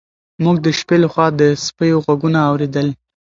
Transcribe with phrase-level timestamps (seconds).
[0.43, 2.87] موږ د شپې لخوا د سپیو غږونه اورېدل.